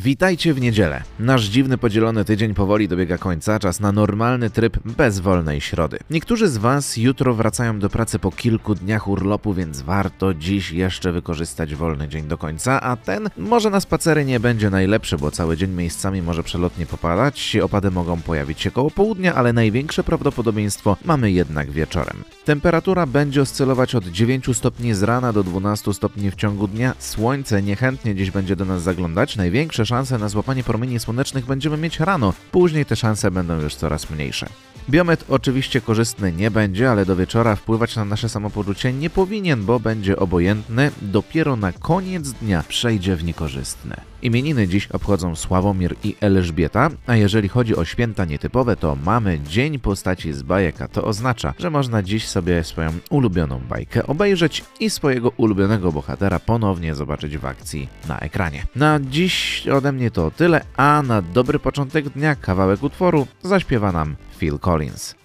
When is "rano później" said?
32.00-32.86